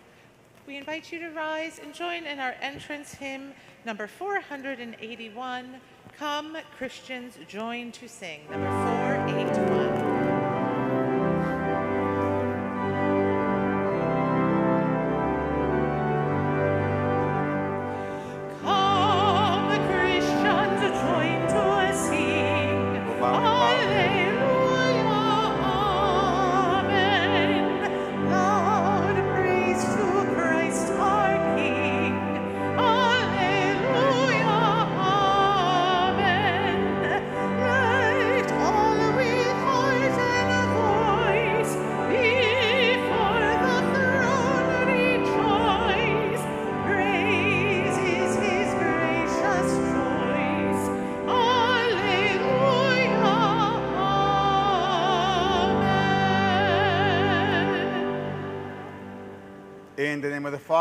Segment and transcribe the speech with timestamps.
[0.69, 3.55] We invite you to rise and join in our entrance hymn
[3.85, 5.81] number 481,
[6.17, 9.78] Come Christians Join to Sing, number 481.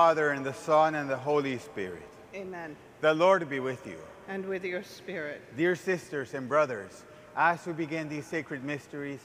[0.08, 2.08] Father, and the Son, and the Holy Spirit.
[2.34, 2.78] Amen.
[3.02, 3.98] The Lord be with you.
[4.30, 5.42] And with your spirit.
[5.58, 7.04] Dear sisters and brothers,
[7.36, 9.20] as we begin these sacred mysteries,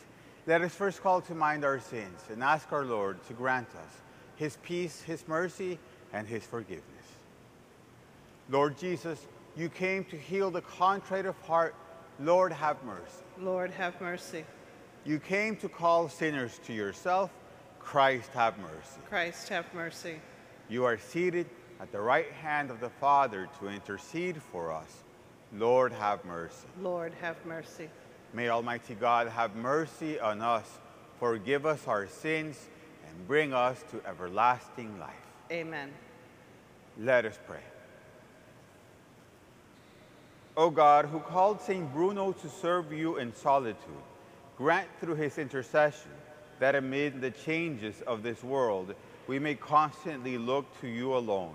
[0.45, 4.01] let us first call to mind our sins and ask our Lord to grant us
[4.35, 5.79] his peace, his mercy,
[6.13, 7.07] and his forgiveness.
[8.51, 11.77] Lord Jesus, you came to heal the contrite of heart.
[12.19, 13.23] Lord, have mercy.
[13.39, 14.45] Lord, have mercy.
[15.05, 17.31] You came to call sinners to yourself.
[17.79, 19.01] Christ, have mercy.
[19.09, 20.17] Christ, have mercy.
[20.73, 25.05] You are seated at the right hand of the Father to intercede for us.
[25.53, 26.67] Lord, have mercy.
[26.81, 27.91] Lord, have mercy.
[28.33, 30.65] May Almighty God have mercy on us,
[31.21, 32.71] forgive us our sins,
[33.07, 35.13] and bring us to everlasting life.
[35.51, 35.91] Amen.
[36.99, 37.61] Let us pray.
[40.57, 41.93] O God, who called St.
[41.93, 43.77] Bruno to serve you in solitude,
[44.57, 46.13] grant through his intercession
[46.61, 48.95] that amid the changes of this world,
[49.27, 51.55] we may constantly look to you alone.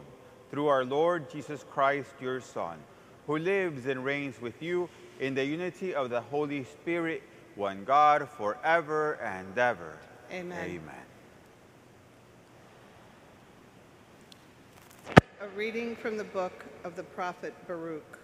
[0.50, 2.78] Through our Lord Jesus Christ, your Son,
[3.26, 4.90] who lives and reigns with you
[5.20, 7.22] in the unity of the Holy Spirit,
[7.56, 9.98] one God, forever and ever.
[10.32, 10.58] Amen.
[10.64, 10.96] Amen.
[15.42, 18.20] A reading from the book of the prophet Baruch.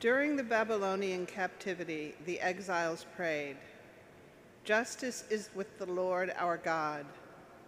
[0.00, 3.56] During the Babylonian captivity, the exiles prayed,
[4.64, 7.04] Justice is with the Lord our God,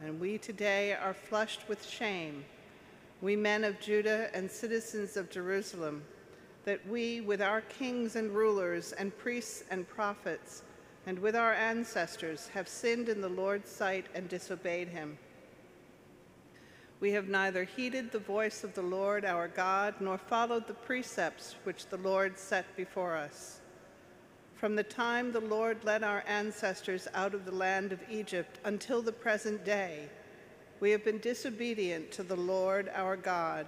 [0.03, 2.45] and we today are flushed with shame,
[3.23, 6.03] we men of Judah and citizens of Jerusalem,
[6.65, 10.63] that we, with our kings and rulers and priests and prophets,
[11.07, 15.17] and with our ancestors, have sinned in the Lord's sight and disobeyed him.
[16.99, 21.55] We have neither heeded the voice of the Lord our God nor followed the precepts
[21.65, 23.61] which the Lord set before us.
[24.57, 29.03] From the time the Lord led our ancestors out of the land of Egypt until
[29.03, 30.09] the present day,
[30.81, 33.67] we have been disobedient to the Lord our God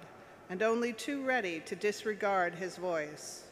[0.49, 3.43] and only too ready to disregard his voice.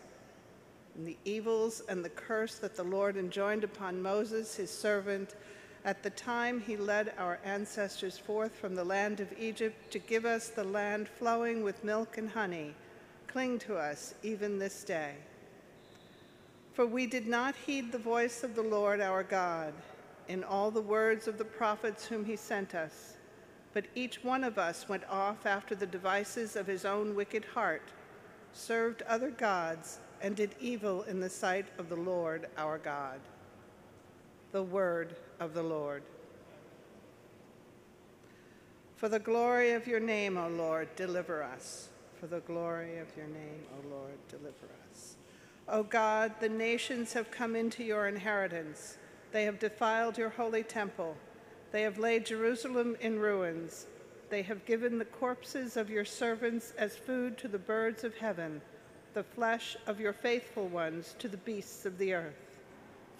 [0.96, 5.36] And the evils and the curse that the Lord enjoined upon Moses, his servant,
[5.86, 10.26] at the time he led our ancestors forth from the land of Egypt to give
[10.26, 12.74] us the land flowing with milk and honey,
[13.28, 15.14] cling to us even this day.
[16.78, 19.74] For we did not heed the voice of the Lord our God
[20.28, 23.16] in all the words of the prophets whom he sent us,
[23.74, 27.82] but each one of us went off after the devices of his own wicked heart,
[28.54, 33.22] served other gods, and did evil in the sight of the Lord our God.
[34.52, 36.04] The word of the Lord.
[38.98, 41.90] For the glory of your name, O Lord, deliver us.
[42.20, 45.17] For the glory of your name, O Lord, deliver us.
[45.70, 48.98] O God, the nations have come into your inheritance.
[49.34, 51.16] They have defiled your holy temple.
[51.74, 53.88] They have laid Jerusalem in ruins.
[54.30, 58.62] They have given the corpses of your servants as food to the birds of heaven,
[59.14, 62.60] the flesh of your faithful ones to the beasts of the earth.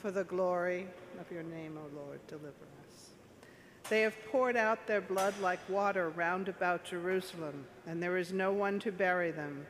[0.02, 0.88] For the glory
[1.20, 3.10] of your name, O Lord, deliver us.
[3.90, 8.54] They have poured out their blood like water round about Jerusalem, and there is no
[8.54, 9.66] one to bury them.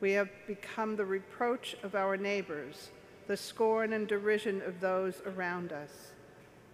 [0.00, 2.90] We have become the reproach of our neighbors,
[3.26, 6.12] the scorn and derision of those around us.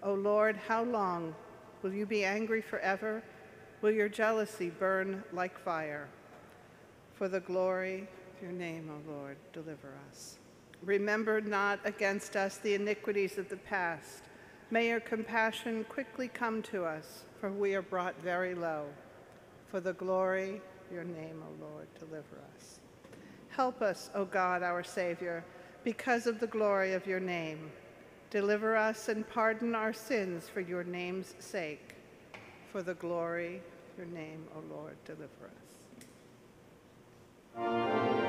[0.02, 1.34] O Lord, how long?
[1.82, 3.22] Will you be angry forever?
[3.82, 6.08] Will your jealousy burn like fire?
[7.14, 10.38] For the glory of your name, O Lord, deliver us.
[10.82, 14.22] Remember not against us the iniquities of the past.
[14.70, 18.86] May your compassion quickly come to us, for we are brought very low.
[19.68, 20.60] For the glory
[20.92, 22.79] your name, O Lord, deliver us.
[23.60, 25.44] Help us, O God, our Savior,
[25.84, 27.70] because of the glory of your name.
[28.30, 31.94] Deliver us and pardon our sins for your name's sake.
[32.72, 35.50] For the glory of your name, O Lord, deliver
[37.58, 38.19] us.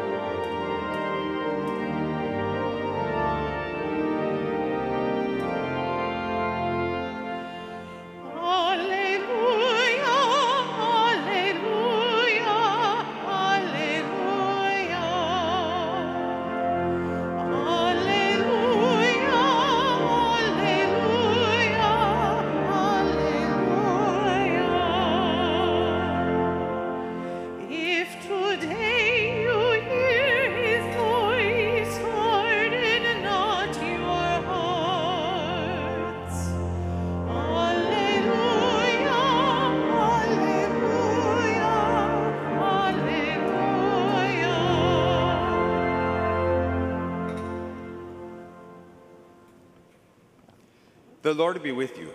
[51.32, 52.10] The Lord be with you.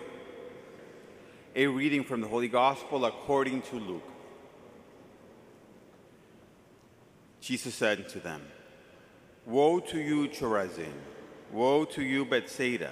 [1.55, 4.07] A reading from the Holy Gospel according to Luke.
[7.41, 8.43] Jesus said to them,
[9.47, 10.93] Woe to you, Chorazin!
[11.51, 12.91] Woe to you, Bethsaida!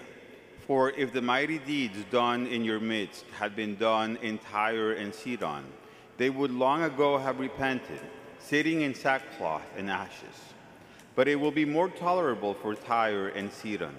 [0.66, 5.14] For if the mighty deeds done in your midst had been done in Tyre and
[5.14, 5.66] Sidon,
[6.18, 8.02] they would long ago have repented,
[8.40, 10.42] sitting in sackcloth and ashes.
[11.14, 13.94] But it will be more tolerable for Tyre and Sidon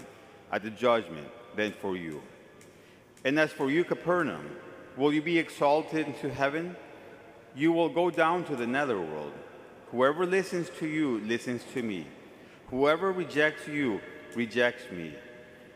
[0.51, 2.23] at the judgment than for you.
[3.25, 4.49] And as for you, Capernaum,
[4.97, 6.77] will you be exalted into heaven?
[7.55, 9.33] You will go down to the netherworld.
[9.91, 12.07] Whoever listens to you listens to me.
[12.69, 14.01] Whoever rejects you
[14.35, 15.15] rejects me.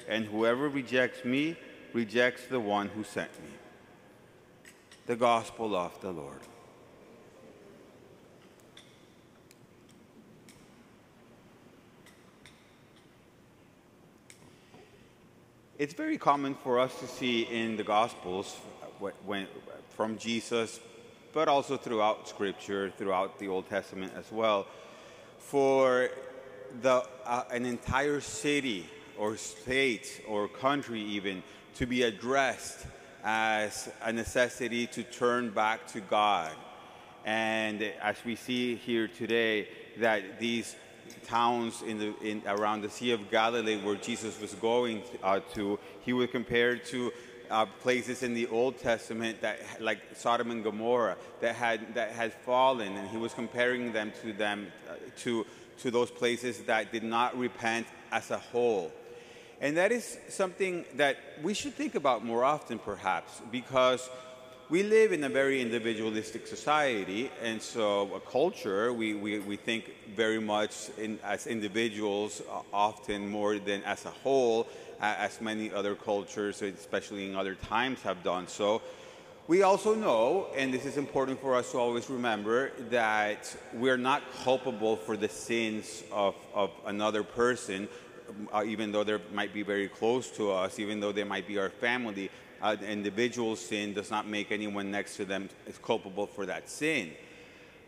[0.09, 1.57] And whoever rejects me
[1.93, 3.51] rejects the one who sent me.
[5.07, 6.41] The Gospel of the Lord.
[15.81, 18.55] It's very common for us to see in the Gospels
[19.25, 19.47] when,
[19.89, 20.79] from Jesus,
[21.33, 24.67] but also throughout Scripture, throughout the Old Testament as well,
[25.39, 26.11] for
[26.83, 31.43] the, uh, an entire city or state or country even
[31.77, 32.85] to be addressed
[33.25, 36.53] as a necessity to turn back to God.
[37.25, 40.77] And as we see here today, that these
[41.27, 45.79] towns in the, in, around the Sea of Galilee where Jesus was going uh, to,
[46.03, 47.13] he would compare to
[47.51, 52.33] uh, places in the Old Testament that, like Sodom and Gomorrah, that had that had
[52.33, 55.45] fallen, and he was comparing them to them uh, to
[55.83, 58.93] to those places that did not repent as a whole.
[59.61, 64.09] And that is something that we should think about more often, perhaps, because
[64.71, 69.93] we live in a very individualistic society, and so a culture, we, we, we think
[70.15, 74.69] very much in, as individuals, uh, often more than as a whole,
[75.01, 78.81] as many other cultures, especially in other times, have done so.
[79.49, 84.23] We also know, and this is important for us to always remember, that we're not
[84.45, 87.89] culpable for the sins of, of another person,
[88.53, 91.59] uh, even though they might be very close to us, even though they might be
[91.59, 92.31] our family.
[92.63, 97.11] An individual's sin does not make anyone next to them is culpable for that sin.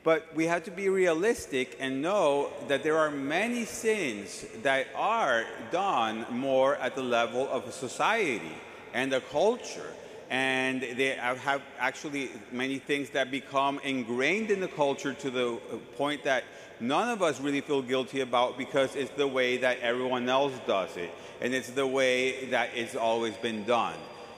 [0.05, 5.45] But we have to be realistic and know that there are many sins that are
[5.71, 8.57] done more at the level of a society
[8.95, 9.93] and a culture.
[10.29, 15.59] And they have actually many things that become ingrained in the culture to the
[15.97, 16.45] point that
[16.83, 20.97] none of us really feel guilty about because it's the way that everyone else does
[20.97, 21.11] it.
[21.41, 23.95] And it's the way that it's always been done.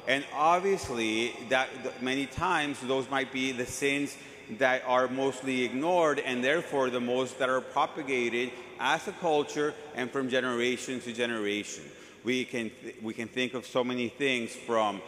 [0.06, 1.68] And obviously, that
[2.02, 4.16] many times those might be the sins
[4.58, 10.10] that are mostly ignored and therefore the most that are propagated as a culture and
[10.10, 11.84] from generation to generation.
[12.22, 12.70] We can,
[13.02, 15.00] we can think of so many things from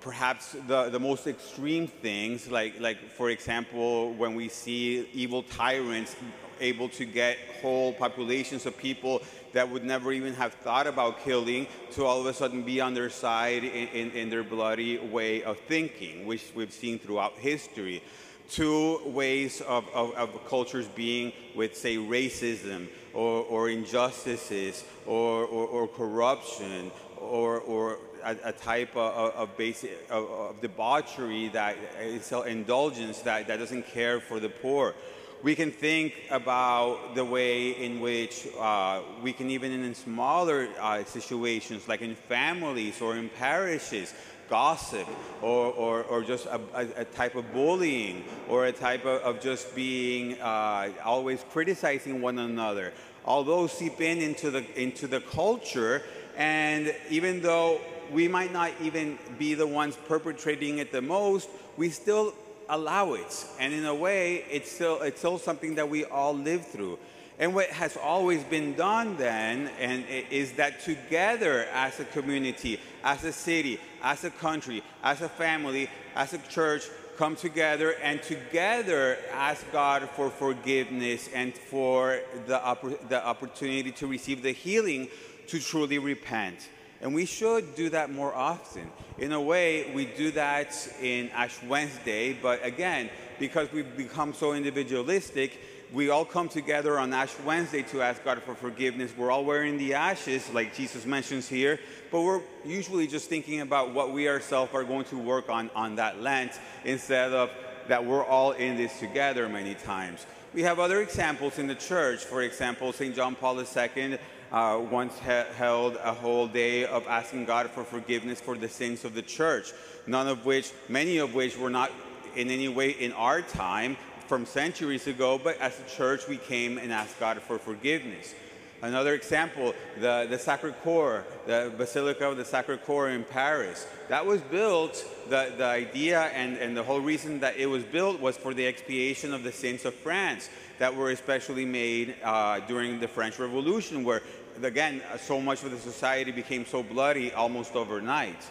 [0.00, 6.14] perhaps the, the most extreme things, like, like, for example, when we see evil tyrants
[6.62, 11.66] able to get whole populations of people that would never even have thought about killing
[11.90, 15.42] to all of a sudden be on their side in, in, in their bloody way
[15.42, 18.02] of thinking, which we've seen throughout history
[18.50, 25.66] two ways of, of, of, cultures being with, say, racism or, or injustices or, or,
[25.66, 32.02] or corruption or, or a, a type of, of basic of, of debauchery that uh,
[32.02, 34.94] is indulgence that, that doesn't care for the poor.
[35.42, 41.02] We can think about the way in which uh, we can even in smaller uh,
[41.02, 44.14] situations, like in families or in parishes,
[44.48, 45.08] gossip
[45.40, 49.74] or, or, or just a, a, type of bullying or a type of, of just
[49.74, 52.92] being uh, always criticizing one another.
[53.24, 56.02] All those seep in into the, into the culture,
[56.36, 57.80] and even though
[58.12, 62.34] we might not even be the ones perpetrating it the most, we still
[62.72, 63.46] allow it.
[63.60, 66.98] And in a way, it's still, it's still something that we all live through.
[67.38, 73.24] And what has always been done then and is that together as a community, as
[73.24, 76.84] a city, as a country, as a family, as a church,
[77.16, 84.06] come together and together ask God for forgiveness and for the, oppor- the opportunity to
[84.06, 85.08] receive the healing
[85.48, 86.68] to truly repent.
[87.02, 88.88] And we should do that more often.
[89.18, 94.52] In a way, we do that in Ash Wednesday, but again, because we've become so
[94.52, 95.58] individualistic,
[95.92, 99.12] we all come together on Ash Wednesday to ask God for forgiveness.
[99.16, 101.80] We're all wearing the ashes, like Jesus mentions here,
[102.12, 105.96] but we're usually just thinking about what we ourselves are going to work on on
[105.96, 106.52] that Lent
[106.84, 107.50] instead of
[107.88, 110.24] that we're all in this together many times.
[110.54, 112.24] We have other examples in the church.
[112.24, 113.16] For example, St.
[113.16, 114.18] John Paul II
[114.52, 119.04] uh, once he- held a whole day of asking God for forgiveness for the sins
[119.04, 119.72] of the church,
[120.06, 121.90] none of which, many of which were not
[122.36, 126.78] in any way in our time, from centuries ago, but as a church, we came
[126.78, 128.34] and asked God for forgiveness.
[128.80, 133.86] Another example, the, the Sacred Coeur, the Basilica of the Sacred Coeur in Paris.
[134.08, 138.20] That was built, the, the idea and, and the whole reason that it was built
[138.20, 142.98] was for the expiation of the sins of France that were especially made uh, during
[142.98, 144.20] the French Revolution, where,
[144.62, 148.42] again, so much of the society became so bloody almost overnight.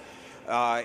[0.48, 0.82] Uh,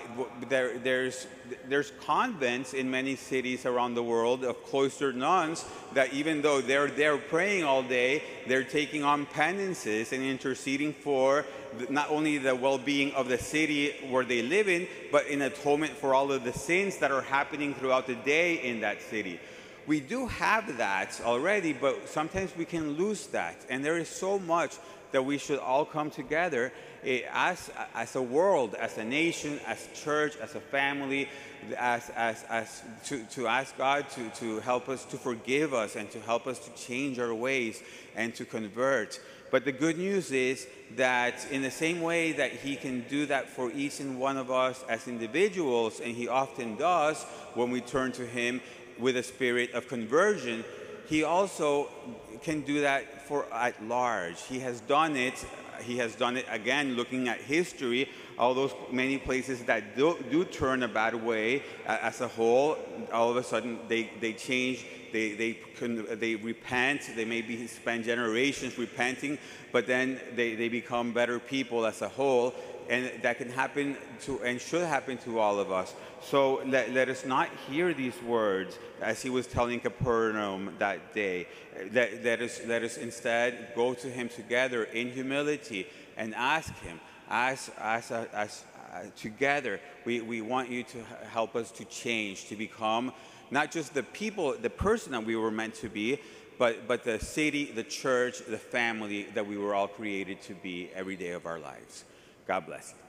[0.49, 1.27] there, there's,
[1.67, 6.87] there's convents in many cities around the world of cloistered nuns that even though they're
[6.87, 11.43] there praying all day, they're taking on penances and interceding for
[11.89, 16.13] not only the well-being of the city where they live in, but in atonement for
[16.13, 19.39] all of the sins that are happening throughout the day in that city.
[19.87, 23.65] We do have that already, but sometimes we can lose that.
[23.69, 24.75] And there is so much
[25.11, 26.71] that we should all come together
[27.03, 31.29] eh, as, as a world, as a nation, as church, as a family,
[31.77, 36.09] as, as, as to, to ask God to, to help us, to forgive us, and
[36.11, 37.81] to help us to change our ways
[38.15, 39.19] and to convert.
[39.49, 43.49] But the good news is that in the same way that He can do that
[43.49, 47.23] for each and one of us as individuals, and He often does
[47.53, 48.61] when we turn to Him
[48.99, 50.65] with a spirit of conversion,
[51.07, 51.89] He also
[52.37, 54.41] can do that for at large.
[54.43, 55.45] He has done it.
[55.81, 58.09] He has done it again, looking at history.
[58.37, 62.77] All those many places that do, do turn a bad way uh, as a whole,
[63.11, 64.85] all of a sudden they, they change.
[65.13, 67.11] They, they, can, they repent.
[67.15, 69.37] They maybe spend generations repenting,
[69.71, 72.53] but then they, they become better people as a whole
[72.89, 75.93] and that can happen to and should happen to all of us.
[76.21, 81.47] So let, let us not hear these words as he was telling Capernaum that day.
[81.91, 86.99] Let, let, us, let us instead go to him together in humility and ask him,
[87.29, 88.63] as, as, as,
[88.93, 93.11] uh, together, we, we want you to help us to change, to become
[93.51, 96.19] not just the people, the person that we were meant to be,
[96.57, 100.89] but, but the city, the church, the family that we were all created to be
[100.95, 102.05] every day of our lives.
[102.47, 103.03] God bless you.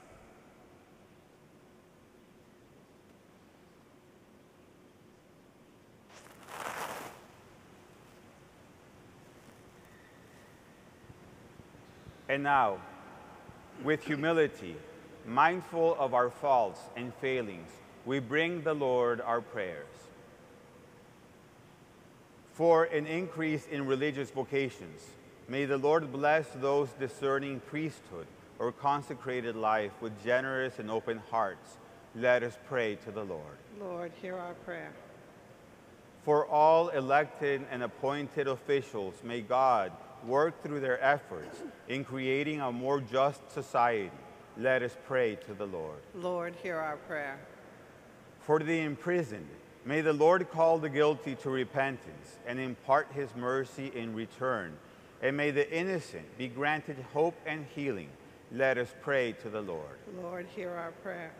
[12.27, 12.77] And now,
[13.83, 14.75] with humility,
[15.25, 17.69] mindful of our faults and failings,
[18.05, 19.87] we bring the Lord our prayers.
[22.53, 25.01] For an increase in religious vocations,
[25.47, 28.27] may the Lord bless those discerning priesthood
[28.59, 31.77] or consecrated life with generous and open hearts,
[32.15, 33.57] let us pray to the Lord.
[33.79, 34.91] Lord, hear our prayer.
[36.23, 39.93] For all elected and appointed officials, may God
[40.25, 44.11] work through their efforts in creating a more just society.
[44.57, 45.99] Let us pray to the Lord.
[46.13, 47.39] Lord, hear our prayer.
[48.41, 49.47] For the imprisoned,
[49.85, 54.73] may the Lord call the guilty to repentance and impart his mercy in return.
[55.21, 58.09] And may the innocent be granted hope and healing
[58.51, 59.97] let us pray to the Lord.
[60.21, 61.31] Lord, hear our prayer.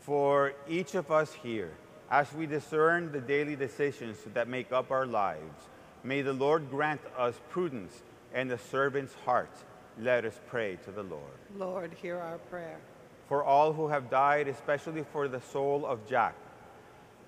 [0.00, 1.72] For each of us here,
[2.10, 5.68] as we discern the daily decisions that make up our lives,
[6.02, 8.02] may the Lord grant us prudence
[8.34, 9.56] and a servant's heart.
[9.98, 11.38] Let us pray to the Lord.
[11.56, 12.78] Lord, hear our prayer.
[13.26, 16.34] for all who have died, especially for the soul of Jack.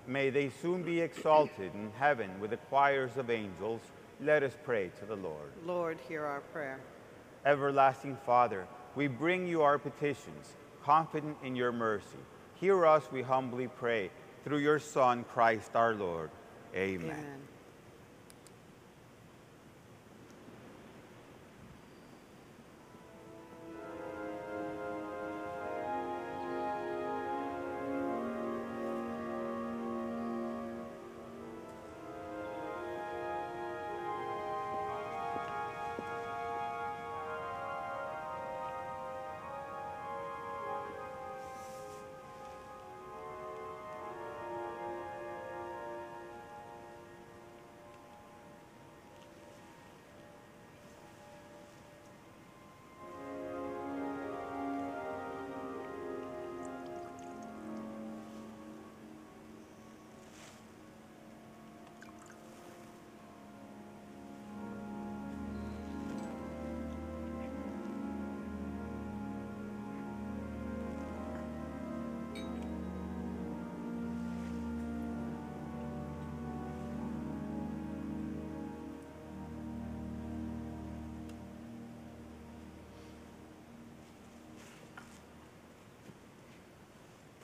[0.05, 3.81] May they soon be exalted in heaven with the choirs of angels.
[4.21, 5.51] Let us pray to the Lord.
[5.65, 6.79] Lord, hear our prayer.
[7.45, 12.17] Everlasting Father, we bring you our petitions, confident in your mercy.
[12.55, 14.09] Hear us, we humbly pray,
[14.43, 16.31] through your Son, Christ our Lord.
[16.75, 17.11] Amen.
[17.11, 17.47] Amen.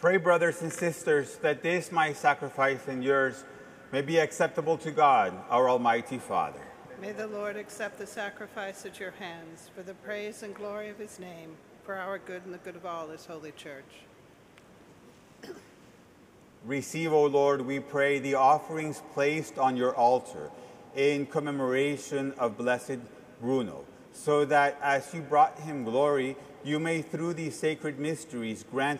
[0.04, 3.46] Pray, brothers and sisters, that this my sacrifice and yours
[3.94, 6.60] may be acceptable to God, our Almighty Father.
[7.00, 11.00] May the Lord accept the sacrifice at your hands for the praise and glory of
[11.00, 11.56] his name,
[11.86, 13.86] for our good and the good of all his holy church.
[16.66, 20.52] Receive, O Lord, we pray, the offerings placed on your altar
[20.98, 23.00] in commemoration of Blessed
[23.40, 29.00] Bruno, so that as you brought him glory, you may through these sacred mysteries grant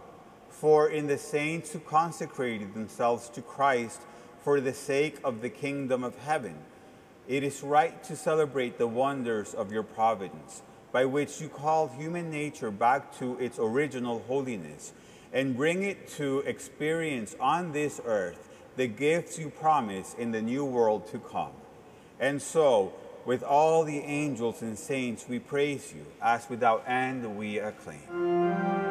[0.51, 4.01] For in the saints who consecrated themselves to Christ
[4.43, 6.55] for the sake of the kingdom of heaven,
[7.27, 10.61] it is right to celebrate the wonders of your providence,
[10.91, 14.91] by which you call human nature back to its original holiness
[15.33, 20.65] and bring it to experience on this earth the gifts you promise in the new
[20.65, 21.51] world to come.
[22.19, 22.93] And so,
[23.25, 28.90] with all the angels and saints, we praise you, as without end we acclaim.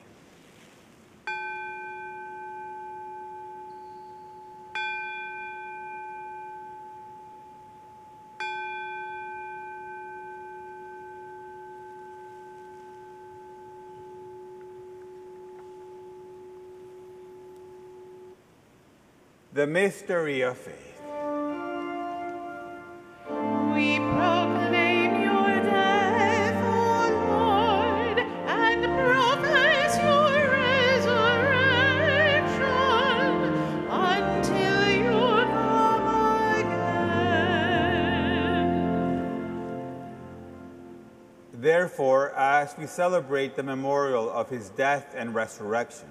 [19.53, 21.01] The mystery of faith.
[23.75, 31.11] We proclaim your death, O Lord, and profess your resurrection
[33.91, 35.19] until you
[35.51, 36.07] come
[36.55, 37.11] again.
[41.51, 46.07] Therefore, as we celebrate the memorial of his death and resurrection,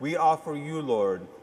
[0.00, 1.28] we offer you, Lord,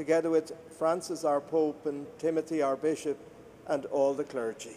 [0.00, 3.18] together with Francis our Pope and Timothy our Bishop
[3.66, 4.76] and all the clergy.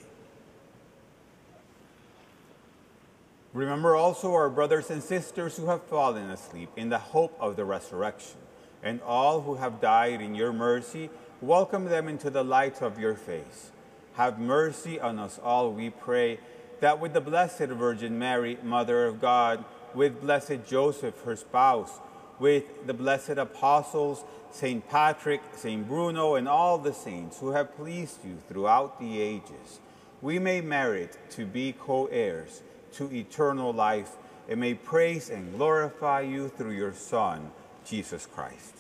[3.54, 7.64] Remember also our brothers and sisters who have fallen asleep in the hope of the
[7.64, 8.36] resurrection,
[8.84, 11.10] and all who have died in your mercy,
[11.40, 13.72] welcome them into the light of your face.
[14.16, 16.38] Have mercy on us all, we pray,
[16.82, 22.02] that with the Blessed Virgin Mary, Mother of God, with blessed Joseph, her spouse,
[22.44, 24.86] with the blessed apostles, St.
[24.90, 25.88] Patrick, St.
[25.88, 29.80] Bruno, and all the saints who have pleased you throughout the ages,
[30.22, 32.62] we may merit to be co heirs
[32.96, 34.18] to eternal life
[34.50, 37.50] and may praise and glorify you through your Son,
[37.86, 38.76] Jesus Christ.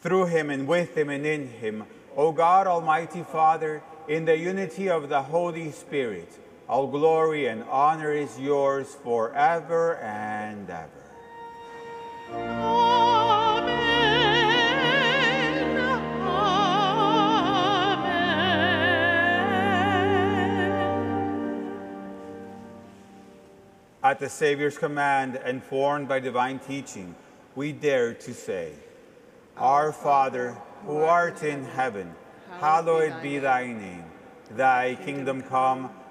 [0.00, 1.84] Through him and with him and in him,
[2.16, 6.32] O God, Almighty Father, in the unity of the Holy Spirit,
[6.68, 10.90] all glory and honor is yours forever and ever.
[12.30, 13.78] Amen.
[16.18, 16.68] Amen.
[24.02, 27.14] At the Savior's command and formed by divine teaching,
[27.56, 28.74] we dare to say,
[29.56, 32.14] Our Father, who art in heaven,
[32.60, 34.04] hallowed be thy name.
[34.50, 35.90] Thy kingdom come,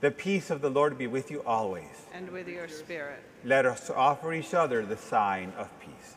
[0.00, 2.06] The peace of the Lord be with you always.
[2.14, 3.22] And with your spirit.
[3.44, 6.16] Let us offer each other the sign of peace.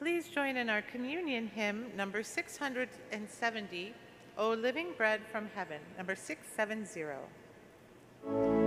[0.00, 3.94] Please join in our communion hymn, number 670,
[4.38, 8.59] O Living Bread from Heaven, number 670.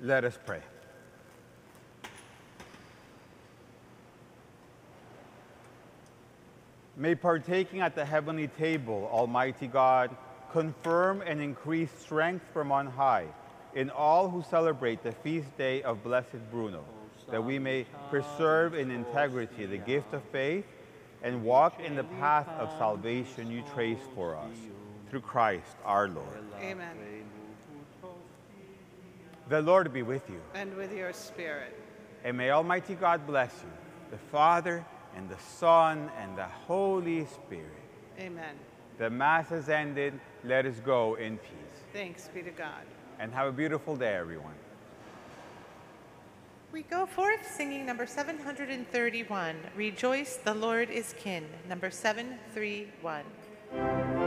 [0.00, 0.60] Let us pray.
[6.96, 10.10] May partaking at the heavenly table, Almighty God,
[10.52, 13.26] confirm and increase strength from on high
[13.74, 16.84] in all who celebrate the feast day of Blessed Bruno,
[17.30, 20.64] that we may preserve in integrity the gift of faith
[21.22, 24.56] and walk in the path of salvation you trace for us.
[25.10, 26.44] Through Christ our Lord.
[26.60, 27.17] Amen.
[29.48, 30.40] The Lord be with you.
[30.54, 31.74] And with your spirit.
[32.24, 33.70] And may Almighty God bless you,
[34.10, 34.84] the Father,
[35.16, 37.64] and the Son, and the Holy Spirit.
[38.18, 38.54] Amen.
[38.98, 40.18] The Mass has ended.
[40.44, 41.82] Let us go in peace.
[41.92, 42.82] Thanks be to God.
[43.18, 44.54] And have a beautiful day, everyone.
[46.70, 54.17] We go forth singing number 731, Rejoice, the Lord is King, number 731.